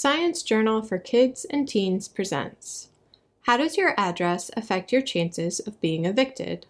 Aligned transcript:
Science 0.00 0.44
Journal 0.44 0.80
for 0.80 0.96
Kids 0.96 1.44
and 1.50 1.66
Teens 1.66 2.06
presents 2.06 2.90
How 3.46 3.56
Does 3.56 3.76
Your 3.76 3.94
Address 3.98 4.48
Affect 4.56 4.92
Your 4.92 5.02
Chances 5.02 5.58
of 5.58 5.80
Being 5.80 6.04
Evicted? 6.04 6.66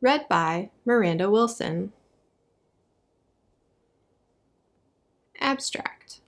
Read 0.00 0.26
by 0.30 0.70
Miranda 0.86 1.28
Wilson. 1.28 1.92
Abstract 5.38 6.20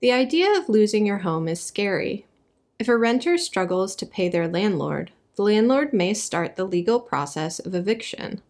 The 0.00 0.12
idea 0.12 0.56
of 0.56 0.68
losing 0.68 1.06
your 1.06 1.18
home 1.18 1.48
is 1.48 1.60
scary. 1.60 2.24
If 2.78 2.86
a 2.86 2.96
renter 2.96 3.36
struggles 3.36 3.96
to 3.96 4.06
pay 4.06 4.28
their 4.28 4.46
landlord, 4.46 5.10
the 5.34 5.42
landlord 5.42 5.92
may 5.92 6.14
start 6.14 6.54
the 6.54 6.66
legal 6.66 7.00
process 7.00 7.58
of 7.58 7.74
eviction. 7.74 8.42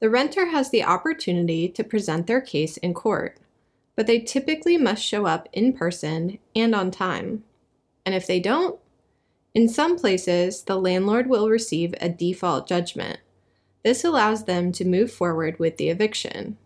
The 0.00 0.10
renter 0.10 0.46
has 0.46 0.70
the 0.70 0.82
opportunity 0.82 1.68
to 1.68 1.84
present 1.84 2.26
their 2.26 2.40
case 2.40 2.78
in 2.78 2.94
court 2.94 3.38
but 3.96 4.06
they 4.06 4.20
typically 4.20 4.76
must 4.76 5.04
show 5.04 5.26
up 5.26 5.48
in 5.52 5.72
person 5.72 6.38
and 6.54 6.74
on 6.74 6.90
time. 6.90 7.44
And 8.04 8.14
if 8.14 8.26
they 8.26 8.40
don't, 8.40 8.78
in 9.54 9.68
some 9.68 9.98
places, 9.98 10.62
the 10.62 10.76
landlord 10.76 11.28
will 11.28 11.48
receive 11.48 11.94
a 12.00 12.08
default 12.08 12.66
judgment. 12.66 13.20
This 13.84 14.04
allows 14.04 14.44
them 14.44 14.72
to 14.72 14.84
move 14.84 15.12
forward 15.12 15.58
with 15.58 15.76
the 15.76 15.90
eviction. 15.90 16.56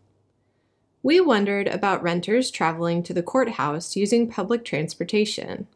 We 1.03 1.21
wondered 1.21 1.69
about 1.69 2.03
renters 2.03 2.51
traveling 2.51 3.03
to 3.05 3.15
the 3.15 3.23
courthouse 3.23 3.97
using 3.97 4.31
public 4.31 4.65
transportation. 4.65 5.67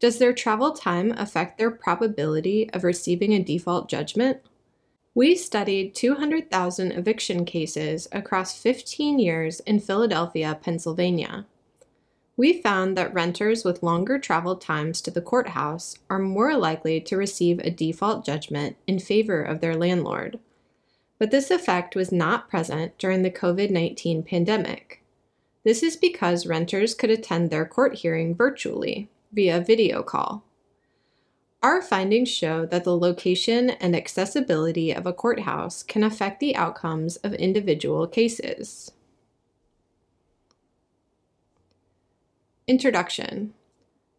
Does 0.00 0.18
their 0.18 0.32
travel 0.32 0.72
time 0.72 1.12
affect 1.12 1.58
their 1.58 1.70
probability 1.70 2.68
of 2.70 2.82
receiving 2.82 3.32
a 3.32 3.42
default 3.42 3.88
judgment? 3.88 4.40
We 5.14 5.36
studied 5.36 5.94
200,000 5.94 6.92
eviction 6.92 7.44
cases 7.44 8.08
across 8.12 8.56
15 8.58 9.18
years 9.18 9.60
in 9.60 9.78
Philadelphia, 9.78 10.58
Pennsylvania. 10.62 11.44
We 12.34 12.62
found 12.62 12.96
that 12.96 13.12
renters 13.12 13.62
with 13.62 13.82
longer 13.82 14.18
travel 14.18 14.56
times 14.56 15.02
to 15.02 15.10
the 15.10 15.20
courthouse 15.20 15.98
are 16.08 16.18
more 16.18 16.56
likely 16.56 16.98
to 17.02 17.18
receive 17.18 17.58
a 17.58 17.70
default 17.70 18.24
judgment 18.24 18.76
in 18.86 18.98
favor 18.98 19.42
of 19.42 19.60
their 19.60 19.76
landlord. 19.76 20.38
But 21.18 21.30
this 21.30 21.50
effect 21.50 21.94
was 21.94 22.10
not 22.10 22.48
present 22.48 22.96
during 22.96 23.20
the 23.22 23.30
COVID 23.30 23.70
19 23.70 24.22
pandemic. 24.22 25.02
This 25.62 25.82
is 25.82 25.94
because 25.94 26.46
renters 26.46 26.94
could 26.94 27.10
attend 27.10 27.50
their 27.50 27.66
court 27.66 27.96
hearing 27.96 28.34
virtually 28.34 29.10
via 29.30 29.60
video 29.60 30.02
call. 30.02 30.42
Our 31.62 31.80
findings 31.80 32.28
show 32.28 32.66
that 32.66 32.82
the 32.82 32.96
location 32.96 33.70
and 33.70 33.94
accessibility 33.94 34.90
of 34.90 35.06
a 35.06 35.12
courthouse 35.12 35.84
can 35.84 36.02
affect 36.02 36.40
the 36.40 36.56
outcomes 36.56 37.16
of 37.18 37.34
individual 37.34 38.08
cases. 38.08 38.90
Introduction 42.66 43.54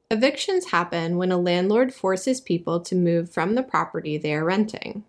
Evictions 0.10 0.68
happen 0.68 1.18
when 1.18 1.34
a 1.34 1.38
landlord 1.38 1.94
forces 1.94 2.40
people 2.40 2.80
to 2.80 2.96
move 2.96 3.30
from 3.30 3.56
the 3.56 3.64
property 3.64 4.18
they 4.18 4.34
are 4.34 4.46
renting. 4.46 5.04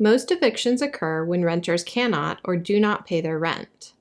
Most 0.00 0.32
evictions 0.32 0.82
occur 0.82 1.24
when 1.24 1.44
renters 1.44 1.84
cannot 1.84 2.40
or 2.42 2.56
do 2.56 2.80
not 2.80 3.06
pay 3.06 3.20
their 3.20 3.38
rent. 3.38 3.92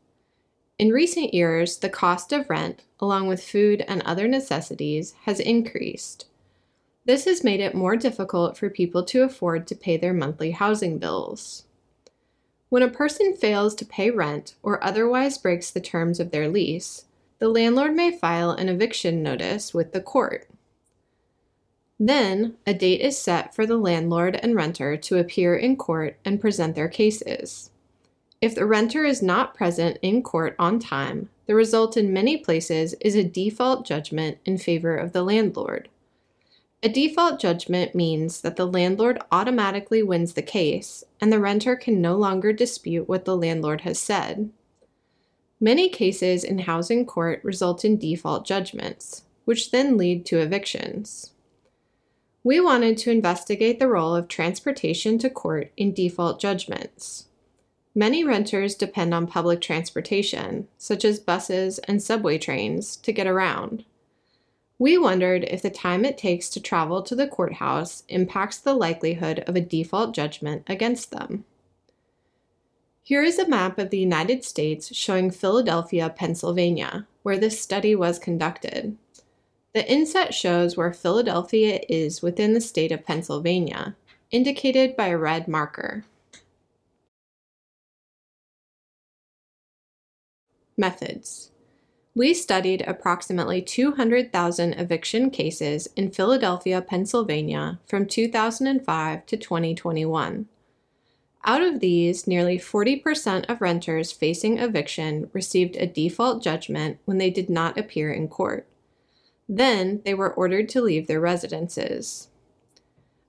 In 0.79 0.89
recent 0.89 1.31
years, 1.31 1.77
the 1.77 1.89
cost 1.89 2.31
of 2.31 2.49
rent, 2.49 2.81
along 2.99 3.27
with 3.27 3.43
food 3.43 3.85
and 3.87 4.01
other 4.01 4.27
necessities, 4.27 5.13
has 5.25 5.39
increased. 5.39 6.25
This 7.05 7.25
has 7.25 7.43
made 7.43 7.59
it 7.59 7.73
more 7.73 7.95
difficult 7.95 8.57
for 8.57 8.69
people 8.69 9.03
to 9.05 9.23
afford 9.23 9.65
to 9.67 9.75
pay 9.75 9.97
their 9.97 10.13
monthly 10.13 10.51
housing 10.51 10.99
bills. 10.99 11.65
When 12.69 12.83
a 12.83 12.89
person 12.89 13.35
fails 13.35 13.75
to 13.75 13.85
pay 13.85 14.11
rent 14.11 14.55
or 14.61 14.83
otherwise 14.83 15.37
breaks 15.37 15.71
the 15.71 15.81
terms 15.81 16.19
of 16.19 16.31
their 16.31 16.47
lease, 16.47 17.05
the 17.39 17.49
landlord 17.49 17.95
may 17.95 18.11
file 18.11 18.51
an 18.51 18.69
eviction 18.69 19.23
notice 19.23 19.73
with 19.73 19.93
the 19.93 20.01
court. 20.01 20.47
Then, 21.99 22.55
a 22.65 22.73
date 22.73 23.01
is 23.01 23.17
set 23.17 23.53
for 23.53 23.65
the 23.65 23.77
landlord 23.77 24.39
and 24.41 24.55
renter 24.55 24.95
to 24.95 25.17
appear 25.17 25.55
in 25.55 25.75
court 25.75 26.17
and 26.23 26.39
present 26.39 26.75
their 26.75 26.87
cases. 26.87 27.71
If 28.41 28.55
the 28.55 28.65
renter 28.65 29.03
is 29.03 29.21
not 29.21 29.53
present 29.53 29.97
in 30.01 30.23
court 30.23 30.55
on 30.57 30.79
time, 30.79 31.29
the 31.45 31.55
result 31.55 31.97
in 31.97 32.13
many 32.13 32.37
places 32.37 32.95
is 33.01 33.15
a 33.15 33.23
default 33.23 33.85
judgment 33.85 34.37
in 34.45 34.57
favor 34.57 34.95
of 34.95 35.13
the 35.13 35.23
landlord. 35.23 35.89
A 36.83 36.89
default 36.89 37.39
judgment 37.39 37.93
means 37.93 38.41
that 38.41 38.55
the 38.55 38.65
landlord 38.65 39.19
automatically 39.31 40.01
wins 40.01 40.33
the 40.33 40.41
case 40.41 41.03
and 41.19 41.31
the 41.31 41.39
renter 41.39 41.75
can 41.75 42.01
no 42.01 42.15
longer 42.15 42.51
dispute 42.51 43.07
what 43.07 43.25
the 43.25 43.37
landlord 43.37 43.81
has 43.81 43.99
said. 43.99 44.49
Many 45.59 45.89
cases 45.89 46.43
in 46.43 46.59
housing 46.59 47.05
court 47.05 47.43
result 47.43 47.85
in 47.85 47.97
default 47.97 48.47
judgments, 48.47 49.25
which 49.45 49.69
then 49.69 49.95
lead 49.95 50.25
to 50.25 50.39
evictions. 50.39 51.33
We 52.43 52.59
wanted 52.59 52.97
to 52.99 53.11
investigate 53.11 53.77
the 53.77 53.87
role 53.87 54.15
of 54.15 54.27
transportation 54.27 55.19
to 55.19 55.29
court 55.29 55.71
in 55.77 55.93
default 55.93 56.39
judgments. 56.39 57.27
Many 57.93 58.23
renters 58.23 58.73
depend 58.73 59.13
on 59.13 59.27
public 59.27 59.61
transportation, 59.61 60.67
such 60.79 61.05
as 61.05 61.19
buses 61.19 61.77
and 61.79 62.01
subway 62.01 62.39
trains, 62.39 62.95
to 62.97 63.11
get 63.11 63.27
around. 63.27 63.85
We 64.81 64.97
wondered 64.97 65.43
if 65.43 65.61
the 65.61 65.69
time 65.69 66.05
it 66.05 66.17
takes 66.17 66.49
to 66.49 66.59
travel 66.59 67.03
to 67.03 67.15
the 67.15 67.27
courthouse 67.27 68.01
impacts 68.07 68.57
the 68.57 68.73
likelihood 68.73 69.43
of 69.45 69.55
a 69.55 69.61
default 69.61 70.15
judgment 70.15 70.63
against 70.65 71.11
them. 71.11 71.45
Here 73.03 73.21
is 73.21 73.37
a 73.37 73.47
map 73.47 73.77
of 73.77 73.91
the 73.91 73.99
United 73.99 74.43
States 74.43 74.91
showing 74.95 75.29
Philadelphia, 75.29 76.09
Pennsylvania, 76.09 77.05
where 77.21 77.37
this 77.37 77.61
study 77.61 77.93
was 77.93 78.17
conducted. 78.17 78.97
The 79.75 79.87
inset 79.87 80.33
shows 80.33 80.75
where 80.75 80.91
Philadelphia 80.91 81.81
is 81.87 82.23
within 82.23 82.55
the 82.55 82.59
state 82.59 82.91
of 82.91 83.05
Pennsylvania, 83.05 83.95
indicated 84.31 84.97
by 84.97 85.09
a 85.09 85.17
red 85.19 85.47
marker. 85.47 86.05
Methods 90.75 91.50
we 92.13 92.33
studied 92.33 92.83
approximately 92.85 93.61
200,000 93.61 94.73
eviction 94.73 95.29
cases 95.29 95.87
in 95.95 96.11
Philadelphia, 96.11 96.81
Pennsylvania 96.81 97.79
from 97.87 98.05
2005 98.05 99.25
to 99.25 99.37
2021. 99.37 100.47
Out 101.43 101.61
of 101.61 101.79
these, 101.79 102.27
nearly 102.27 102.59
40% 102.59 103.49
of 103.49 103.61
renters 103.61 104.11
facing 104.11 104.59
eviction 104.59 105.29
received 105.33 105.75
a 105.75 105.87
default 105.87 106.43
judgment 106.43 106.99
when 107.05 107.17
they 107.17 107.29
did 107.29 107.49
not 107.49 107.77
appear 107.77 108.11
in 108.11 108.27
court. 108.27 108.67
Then 109.47 110.01
they 110.05 110.13
were 110.13 110.33
ordered 110.33 110.69
to 110.69 110.81
leave 110.81 111.07
their 111.07 111.19
residences. 111.19 112.27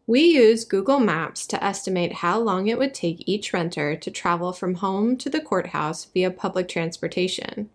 We 0.06 0.22
used 0.22 0.68
Google 0.68 0.98
Maps 0.98 1.46
to 1.46 1.64
estimate 1.64 2.14
how 2.14 2.40
long 2.40 2.66
it 2.66 2.78
would 2.78 2.92
take 2.92 3.26
each 3.26 3.52
renter 3.52 3.96
to 3.96 4.10
travel 4.10 4.52
from 4.52 4.74
home 4.74 5.16
to 5.18 5.30
the 5.30 5.40
courthouse 5.40 6.04
via 6.06 6.30
public 6.32 6.68
transportation. 6.68 7.70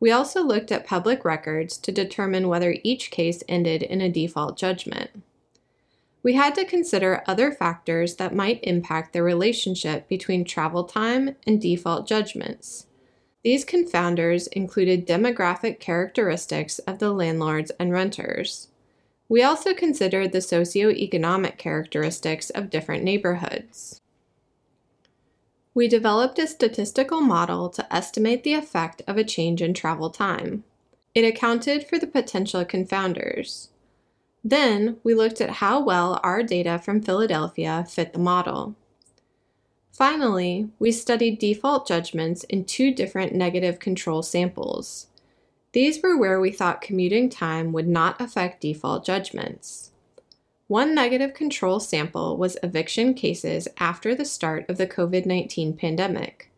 We 0.00 0.10
also 0.10 0.42
looked 0.42 0.70
at 0.70 0.86
public 0.86 1.24
records 1.24 1.76
to 1.78 1.92
determine 1.92 2.48
whether 2.48 2.76
each 2.82 3.10
case 3.10 3.42
ended 3.48 3.82
in 3.82 4.00
a 4.00 4.10
default 4.10 4.56
judgment. 4.56 5.10
We 6.22 6.34
had 6.34 6.54
to 6.56 6.64
consider 6.64 7.22
other 7.26 7.52
factors 7.52 8.16
that 8.16 8.34
might 8.34 8.60
impact 8.62 9.12
the 9.12 9.22
relationship 9.22 10.08
between 10.08 10.44
travel 10.44 10.84
time 10.84 11.36
and 11.46 11.60
default 11.60 12.06
judgments. 12.06 12.86
These 13.42 13.64
confounders 13.64 14.48
included 14.48 15.06
demographic 15.06 15.78
characteristics 15.78 16.80
of 16.80 16.98
the 16.98 17.12
landlords 17.12 17.70
and 17.78 17.92
renters. 17.92 18.68
We 19.28 19.42
also 19.42 19.74
considered 19.74 20.32
the 20.32 20.38
socioeconomic 20.38 21.56
characteristics 21.56 22.50
of 22.50 22.70
different 22.70 23.04
neighborhoods. 23.04 24.00
We 25.78 25.86
developed 25.86 26.40
a 26.40 26.48
statistical 26.48 27.20
model 27.20 27.68
to 27.68 27.94
estimate 27.94 28.42
the 28.42 28.54
effect 28.54 29.00
of 29.06 29.16
a 29.16 29.22
change 29.22 29.62
in 29.62 29.74
travel 29.74 30.10
time. 30.10 30.64
It 31.14 31.22
accounted 31.22 31.86
for 31.86 32.00
the 32.00 32.06
potential 32.08 32.64
confounders. 32.64 33.68
Then 34.42 34.96
we 35.04 35.14
looked 35.14 35.40
at 35.40 35.62
how 35.62 35.80
well 35.80 36.18
our 36.24 36.42
data 36.42 36.80
from 36.80 37.00
Philadelphia 37.00 37.86
fit 37.88 38.12
the 38.12 38.18
model. 38.18 38.74
Finally, 39.92 40.68
we 40.80 40.90
studied 40.90 41.38
default 41.38 41.86
judgments 41.86 42.42
in 42.42 42.64
two 42.64 42.92
different 42.92 43.32
negative 43.32 43.78
control 43.78 44.24
samples. 44.24 45.06
These 45.70 46.02
were 46.02 46.18
where 46.18 46.40
we 46.40 46.50
thought 46.50 46.80
commuting 46.80 47.30
time 47.30 47.70
would 47.70 47.86
not 47.86 48.20
affect 48.20 48.62
default 48.62 49.06
judgments. 49.06 49.92
One 50.68 50.94
negative 50.94 51.32
control 51.32 51.80
sample 51.80 52.36
was 52.36 52.58
eviction 52.62 53.14
cases 53.14 53.68
after 53.78 54.14
the 54.14 54.26
start 54.26 54.68
of 54.68 54.76
the 54.76 54.86
COVID 54.86 55.24
19 55.24 55.74
pandemic. 55.74 56.50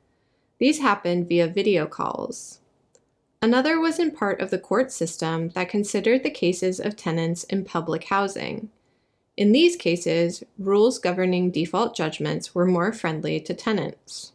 These 0.58 0.80
happened 0.80 1.28
via 1.28 1.46
video 1.46 1.86
calls. 1.86 2.58
Another 3.40 3.78
was 3.78 4.00
in 4.00 4.10
part 4.10 4.40
of 4.40 4.50
the 4.50 4.58
court 4.58 4.90
system 4.90 5.50
that 5.50 5.68
considered 5.68 6.24
the 6.24 6.30
cases 6.30 6.80
of 6.80 6.96
tenants 6.96 7.44
in 7.44 7.64
public 7.64 8.02
housing. 8.04 8.70
In 9.36 9.52
these 9.52 9.76
cases, 9.76 10.42
rules 10.58 10.98
governing 10.98 11.52
default 11.52 11.94
judgments 11.94 12.52
were 12.52 12.66
more 12.66 12.92
friendly 12.92 13.38
to 13.38 13.54
tenants. 13.54 14.32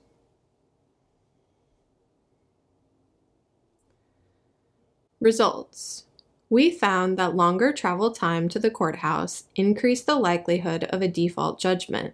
Results 5.19 6.05
We 6.55 6.71
found 6.71 7.17
that 7.17 7.35
longer 7.35 7.73
travel 7.73 8.11
time 8.11 8.47
to 8.47 8.59
the 8.59 8.71
courthouse 8.71 9.43
increased 9.57 10.05
the 10.05 10.15
likelihood 10.15 10.85
of 10.85 11.01
a 11.01 11.07
default 11.09 11.59
judgment. 11.59 12.13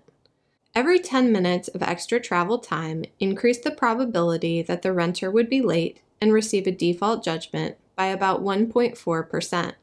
Every 0.74 0.98
10 0.98 1.32
minutes 1.32 1.68
of 1.68 1.84
extra 1.84 2.20
travel 2.20 2.58
time 2.58 3.06
increased 3.20 3.62
the 3.62 3.70
probability 3.70 4.64
that 4.64 4.82
the 4.82 4.94
renter 4.94 5.30
would 5.30 5.48
be 5.48 5.62
late 5.62 6.02
and 6.20 6.34
receive 6.34 6.66
a 6.66 6.72
default 6.72 7.24
judgment 7.24 7.78
by 7.96 8.08
about 8.08 8.42
1.4%. 8.42 9.74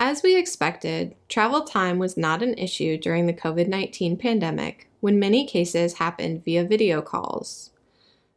As 0.00 0.22
we 0.24 0.36
expected, 0.36 1.14
travel 1.28 1.62
time 1.62 2.00
was 2.00 2.16
not 2.16 2.42
an 2.42 2.54
issue 2.54 2.98
during 2.98 3.26
the 3.26 3.32
COVID 3.32 3.68
19 3.68 4.16
pandemic 4.16 4.88
when 4.98 5.20
many 5.20 5.46
cases 5.46 5.98
happened 5.98 6.44
via 6.44 6.64
video 6.64 7.00
calls. 7.00 7.70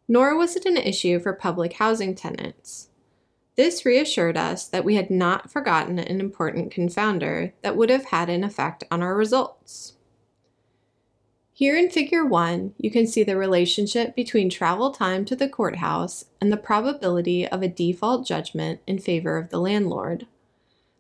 Nor 0.08 0.38
was 0.38 0.56
it 0.56 0.68
an 0.68 0.78
issue 0.78 1.20
for 1.20 1.34
public 1.34 1.74
housing 1.74 2.14
tenants. 2.14 2.90
This 3.58 3.86
reassured 3.86 4.38
us 4.38 4.68
that 4.68 4.86
we 4.86 4.96
had 4.96 5.12
not 5.12 5.52
forgotten 5.52 6.00
an 6.00 6.20
important 6.20 6.74
confounder 6.74 7.52
that 7.62 7.76
would 7.76 7.90
have 7.90 8.06
had 8.06 8.30
an 8.30 8.44
effect 8.44 8.84
on 8.90 9.02
our 9.02 9.16
results. 9.16 9.94
Here 11.54 11.78
in 11.78 11.90
Figure 11.90 12.26
1, 12.26 12.74
you 12.78 12.90
can 12.90 13.06
see 13.06 13.24
the 13.24 13.38
relationship 13.38 14.16
between 14.16 14.50
travel 14.50 14.92
time 14.92 15.26
to 15.26 15.36
the 15.36 15.50
courthouse 15.50 16.26
and 16.40 16.52
the 16.52 16.58
probability 16.58 17.48
of 17.48 17.62
a 17.62 17.68
default 17.68 18.26
judgment 18.26 18.80
in 18.88 18.98
favor 18.98 19.38
of 19.38 19.50
the 19.50 19.60
landlord. 19.60 20.26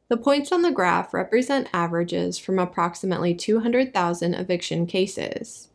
The 0.09 0.17
points 0.17 0.51
on 0.51 0.61
the 0.61 0.71
graph 0.71 1.13
represent 1.13 1.69
averages 1.73 2.37
from 2.37 2.59
approximately 2.59 3.33
200,000 3.33 4.33
eviction 4.33 4.85
cases. 4.85 5.69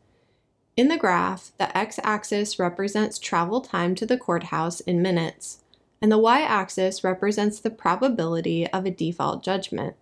In 0.76 0.88
the 0.88 0.98
graph, 0.98 1.52
the 1.56 1.76
x 1.76 1.98
axis 2.02 2.58
represents 2.58 3.18
travel 3.18 3.62
time 3.62 3.94
to 3.94 4.04
the 4.04 4.18
courthouse 4.18 4.80
in 4.80 5.00
minutes, 5.00 5.64
and 6.00 6.12
the 6.12 6.18
y 6.18 6.42
axis 6.42 7.02
represents 7.02 7.60
the 7.60 7.70
probability 7.70 8.66
of 8.68 8.86
a 8.86 8.90
default 8.90 9.42
judgment. 9.42 9.96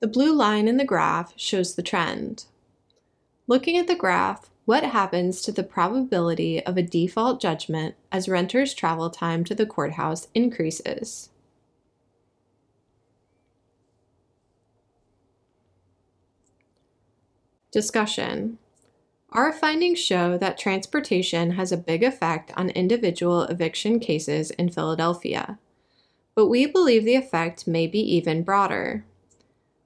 The 0.00 0.06
blue 0.06 0.32
line 0.32 0.68
in 0.68 0.76
the 0.76 0.84
graph 0.84 1.32
shows 1.36 1.74
the 1.74 1.82
trend. 1.82 2.44
Looking 3.46 3.76
at 3.76 3.86
the 3.86 3.96
graph, 3.96 4.50
what 4.64 4.84
happens 4.84 5.40
to 5.42 5.50
the 5.50 5.62
probability 5.62 6.62
of 6.64 6.76
a 6.76 6.82
default 6.82 7.40
judgment 7.40 7.94
as 8.12 8.28
renters' 8.28 8.74
travel 8.74 9.08
time 9.08 9.42
to 9.44 9.54
the 9.54 9.64
courthouse 9.64 10.28
increases? 10.34 11.30
Discussion. 17.70 18.58
Our 19.30 19.52
findings 19.52 19.98
show 19.98 20.38
that 20.38 20.56
transportation 20.56 21.52
has 21.52 21.70
a 21.70 21.76
big 21.76 22.02
effect 22.02 22.50
on 22.56 22.70
individual 22.70 23.42
eviction 23.42 24.00
cases 24.00 24.50
in 24.52 24.70
Philadelphia, 24.70 25.58
but 26.34 26.46
we 26.46 26.64
believe 26.64 27.04
the 27.04 27.14
effect 27.14 27.66
may 27.66 27.86
be 27.86 28.00
even 28.00 28.42
broader. 28.42 29.04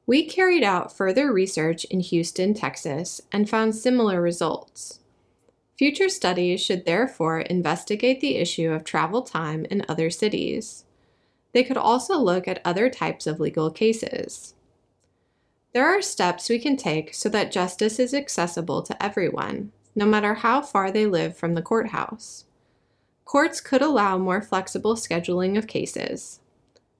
We 0.06 0.27
carried 0.29 0.62
out 0.62 0.97
further 0.97 1.33
research 1.33 1.85
in 1.87 2.00
Houston, 2.00 2.55
Texas, 2.55 3.21
and 3.33 3.50
found 3.50 3.75
similar 3.75 4.23
results. 4.23 5.00
Future 5.77 6.09
studies 6.09 6.61
should 6.61 6.85
therefore 6.85 7.41
investigate 7.41 8.21
the 8.21 8.37
issue 8.37 8.71
of 8.71 8.85
travel 8.85 9.23
time 9.23 9.65
in 9.71 9.85
other 9.88 10.11
cities. 10.11 10.85
They 11.53 11.65
could 11.65 11.77
also 11.77 12.17
look 12.17 12.47
at 12.47 12.61
other 12.65 12.88
types 12.88 13.27
of 13.27 13.41
legal 13.41 13.71
cases. 13.73 14.55
There 15.73 15.87
are 15.87 16.03
steps 16.03 16.49
we 16.49 16.59
can 16.59 16.77
take 16.77 17.15
so 17.15 17.29
that 17.31 17.53
justice 17.53 17.99
is 17.99 18.15
accessible 18.15 18.83
to 18.83 19.03
everyone, 19.03 19.73
no 19.95 20.07
matter 20.07 20.35
how 20.35 20.63
far 20.63 20.91
they 20.91 21.07
live 21.07 21.37
from 21.37 21.55
the 21.55 21.63
courthouse. 21.63 22.45
Courts 23.25 23.61
could 23.61 23.83
allow 23.83 24.19
more 24.19 24.43
flexible 24.43 24.95
scheduling 24.95 25.57
of 25.57 25.67
cases, 25.67 26.41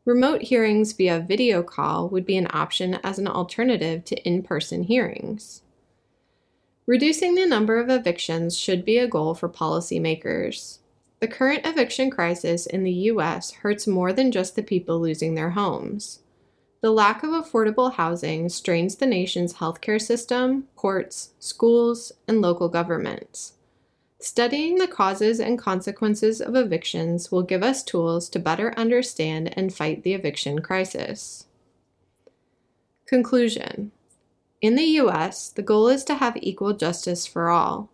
Remote 0.05 0.43
hearings 0.43 0.93
via 0.95 1.21
video 1.21 1.63
call 1.63 2.09
would 2.09 2.27
be 2.27 2.37
an 2.37 2.49
option 2.51 2.99
as 3.05 3.21
an 3.21 3.29
alternative 3.29 4.05
to 4.07 4.17
in 4.27 4.43
person 4.43 4.83
hearings. 4.83 5.63
Reducing 6.87 7.37
the 7.37 7.47
number 7.47 7.79
of 7.79 7.89
evictions 7.89 8.59
should 8.59 8.85
be 8.85 8.99
a 8.99 9.07
goal 9.07 9.33
for 9.35 9.49
policymakers. 9.49 10.79
The 11.21 11.29
current 11.29 11.65
eviction 11.65 12.11
crisis 12.11 12.67
in 12.67 12.83
the 12.83 12.91
U.S. 12.91 13.53
hurts 13.53 13.87
more 13.87 14.13
than 14.13 14.33
just 14.33 14.57
the 14.57 14.63
people 14.65 14.99
losing 14.99 15.37
their 15.37 15.51
homes. 15.51 16.19
The 16.83 16.91
lack 16.91 17.23
of 17.23 17.31
affordable 17.31 17.95
housing 17.95 18.49
strains 18.49 18.97
the 18.97 19.07
nation's 19.07 19.55
healthcare 19.55 20.03
system, 20.03 20.67
courts, 20.75 21.31
schools, 21.39 22.11
and 22.27 22.41
local 22.41 22.69
governments. 22.69 23.53
Studying 24.19 24.79
the 24.79 24.89
causes 24.89 25.39
and 25.39 25.57
consequences 25.57 26.41
of 26.41 26.57
evictions 26.57 27.31
will 27.31 27.45
give 27.45 27.63
us 27.63 27.85
tools 27.85 28.29
to 28.31 28.41
better 28.41 28.75
understand 28.77 29.57
and 29.57 29.73
fight 29.73 30.03
the 30.03 30.13
eviction 30.13 30.61
crisis. 30.61 31.47
Conclusion 33.07 33.93
In 34.61 34.75
the 34.75 34.85
U.S., 35.03 35.51
the 35.51 35.63
goal 35.63 35.87
is 35.87 36.03
to 36.05 36.17
have 36.17 36.37
equal 36.39 36.73
justice 36.73 37.27
for 37.27 37.49
all, 37.49 37.91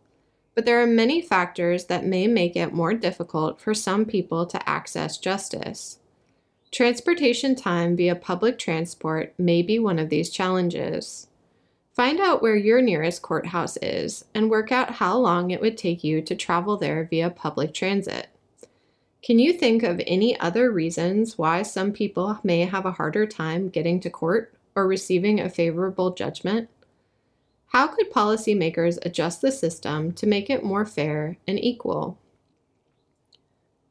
but 0.55 0.65
there 0.65 0.81
are 0.83 0.87
many 0.87 1.21
factors 1.21 1.87
that 1.87 2.07
may 2.07 2.27
make 2.27 2.57
it 2.57 2.73
more 2.73 2.95
difficult 2.95 3.61
for 3.61 3.75
some 3.75 4.07
people 4.07 4.47
to 4.47 4.67
access 4.67 5.19
justice. 5.19 5.99
Transportation 6.71 7.55
time 7.55 7.97
via 7.97 8.15
public 8.15 8.59
transport 8.59 9.33
may 9.39 9.63
be 9.63 9.79
one 9.79 9.99
of 9.99 10.11
these 10.11 10.29
challenges. 10.29 11.29
Find 11.95 12.21
out 12.21 12.43
where 12.43 12.57
your 12.57 12.83
nearest 12.83 13.23
courthouse 13.23 13.79
is 13.79 14.25
and 14.35 14.51
work 14.51 14.71
out 14.71 14.93
how 14.93 15.17
long 15.17 15.51
it 15.51 15.61
would 15.61 15.79
take 15.79 16.05
you 16.05 16.21
to 16.23 16.37
travel 16.37 16.77
there 16.77 17.09
via 17.11 17.31
public 17.31 17.73
transit. 17.73 18.29
Can 19.23 19.39
you 19.39 19.53
think 19.53 19.83
of 19.83 20.01
any 20.07 20.39
other 20.39 20.71
reasons 20.71 21.37
why 21.37 21.63
some 21.63 21.91
people 21.91 22.39
may 22.45 22.61
have 22.61 22.87
a 22.87 22.93
harder 22.93 23.27
time 23.27 23.69
getting 23.69 23.99
to 24.01 24.11
court 24.11 24.55
or 24.77 24.87
receiving 24.87 25.41
a 25.41 25.51
favorable 25.51 26.13
judgment? 26.13 26.69
How 27.69 27.89
could 27.89 28.13
policymakers 28.13 28.99
adjust 29.05 29.41
the 29.41 29.51
system 29.51 30.13
to 30.13 30.27
make 30.27 30.49
it 30.49 30.63
more 30.63 30.87
fair 30.87 31.39
and 31.49 31.59
equal? 31.59 32.19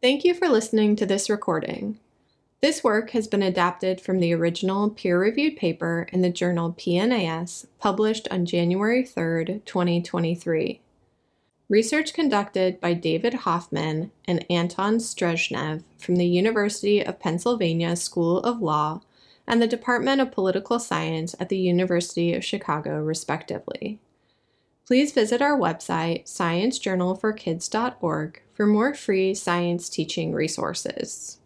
Thank 0.01 0.23
you 0.23 0.33
for 0.33 0.47
listening 0.47 0.95
to 0.95 1.05
this 1.05 1.29
recording. 1.29 1.99
This 2.59 2.83
work 2.83 3.11
has 3.11 3.27
been 3.27 3.43
adapted 3.43 4.01
from 4.01 4.19
the 4.19 4.33
original 4.33 4.89
peer 4.89 5.19
reviewed 5.19 5.57
paper 5.57 6.07
in 6.11 6.23
the 6.23 6.31
journal 6.31 6.73
PNAS 6.73 7.67
published 7.77 8.27
on 8.31 8.47
January 8.47 9.05
3, 9.05 9.61
2023. 9.63 10.81
Research 11.69 12.13
conducted 12.13 12.81
by 12.81 12.95
David 12.95 13.35
Hoffman 13.35 14.09
and 14.25 14.43
Anton 14.49 14.97
Strezhnev 14.97 15.83
from 15.99 16.15
the 16.15 16.25
University 16.25 17.05
of 17.05 17.19
Pennsylvania 17.19 17.95
School 17.95 18.39
of 18.39 18.59
Law 18.59 19.01
and 19.45 19.61
the 19.61 19.67
Department 19.67 20.19
of 20.19 20.31
Political 20.31 20.79
Science 20.79 21.35
at 21.39 21.49
the 21.49 21.59
University 21.59 22.33
of 22.33 22.43
Chicago, 22.43 23.03
respectively. 23.03 23.99
Please 24.87 25.11
visit 25.11 25.43
our 25.43 25.59
website, 25.59 26.23
sciencejournalforkids.org, 26.23 28.41
for 28.53 28.65
more 28.65 28.95
free 28.95 29.35
science 29.35 29.89
teaching 29.89 30.33
resources. 30.33 31.37